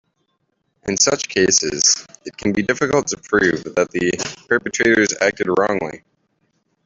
[0.87, 4.11] In such cases, it can be difficult to prove that the
[4.49, 6.03] perpetrators acted wrongly.